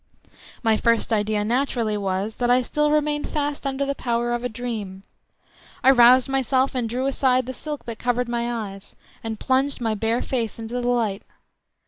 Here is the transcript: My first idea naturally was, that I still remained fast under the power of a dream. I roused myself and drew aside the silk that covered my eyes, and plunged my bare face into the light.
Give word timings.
My 0.63 0.77
first 0.77 1.13
idea 1.13 1.43
naturally 1.45 1.95
was, 1.95 2.37
that 2.37 2.49
I 2.49 2.63
still 2.63 2.89
remained 2.89 3.29
fast 3.29 3.67
under 3.67 3.85
the 3.85 3.93
power 3.93 4.33
of 4.33 4.43
a 4.43 4.49
dream. 4.49 5.03
I 5.83 5.91
roused 5.91 6.27
myself 6.27 6.73
and 6.73 6.89
drew 6.89 7.05
aside 7.05 7.45
the 7.45 7.53
silk 7.53 7.85
that 7.85 7.99
covered 7.99 8.27
my 8.27 8.51
eyes, 8.51 8.95
and 9.23 9.39
plunged 9.39 9.79
my 9.79 9.93
bare 9.93 10.23
face 10.23 10.57
into 10.57 10.73
the 10.81 10.87
light. 10.87 11.21